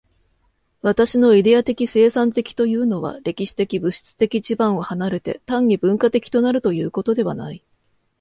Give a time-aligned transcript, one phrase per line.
[0.81, 7.63] 私のイデヤ的生産的というのは、歴史的物質的地盤を離れて、単に文化的となるということではない。